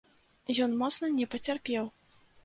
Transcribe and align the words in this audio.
Ён 0.65 0.71
моцна 0.79 1.09
не 1.17 1.27
пацярпеў. 1.33 1.85